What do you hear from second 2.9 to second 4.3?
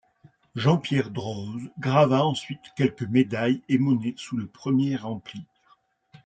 médailles et monnaies